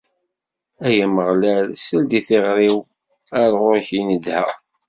Ay 0.85 0.97
Ameɣlal, 1.05 1.65
sel-d 1.83 2.11
i 2.19 2.21
tiɣri-w, 2.27 2.77
ar 3.41 3.51
ɣur-k 3.61 3.89
i 3.99 4.01
n-nedheɣ. 4.03 4.47